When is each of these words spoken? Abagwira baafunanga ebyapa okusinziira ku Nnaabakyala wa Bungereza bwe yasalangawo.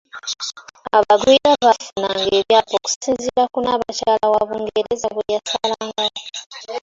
Abagwira 0.97 1.49
baafunanga 1.63 2.31
ebyapa 2.39 2.73
okusinziira 2.79 3.43
ku 3.51 3.57
Nnaabakyala 3.59 4.25
wa 4.33 4.41
Bungereza 4.47 5.07
bwe 5.15 5.25
yasalangawo. 5.33 6.21